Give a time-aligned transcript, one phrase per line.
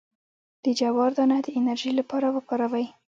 [0.63, 2.85] د جوار دانه د انرژي لپاره وکاروئ